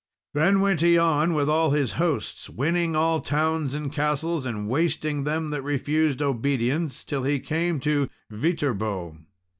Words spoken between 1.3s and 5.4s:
with all his hosts, winning all towns and castles, and wasting